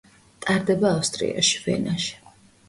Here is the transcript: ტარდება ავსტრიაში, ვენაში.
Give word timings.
ტარდება 0.45 0.93
ავსტრიაში, 1.01 1.61
ვენაში. 1.67 2.19